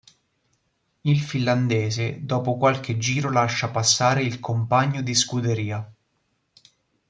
Il 1.03 1.19
finlandese 1.21 2.25
dopo 2.25 2.57
qualche 2.57 2.97
giro 2.97 3.29
lascia 3.29 3.69
passare 3.69 4.23
il 4.23 4.39
compagno 4.39 5.03
di 5.03 5.13
scuderia. 5.13 5.93